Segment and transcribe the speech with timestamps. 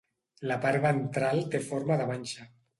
[0.51, 2.53] La part ventral té forma de manxa.